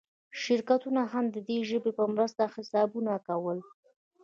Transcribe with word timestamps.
شرکتونه 0.41 1.01
هم 1.11 1.25
د 1.35 1.37
دې 1.47 1.57
ژبې 1.69 1.91
په 1.97 2.03
مرسته 2.13 2.41
حسابونه 2.53 3.13
کول. 3.27 3.59